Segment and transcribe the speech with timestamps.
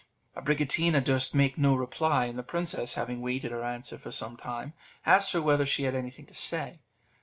[0.35, 4.73] Abricotina durst make no reply; and the princess, having waited her answer for some time,
[5.05, 6.79] asked her whether she had anything to say.